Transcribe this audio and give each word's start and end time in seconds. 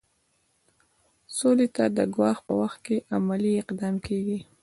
سولې 1.37 1.67
ته 1.75 1.83
د 1.97 1.99
ګواښ 2.15 2.37
په 2.47 2.53
وخت 2.61 2.79
کې 2.85 2.97
عملي 3.15 3.51
اقدام 3.61 3.95
کیږي. 4.07 4.39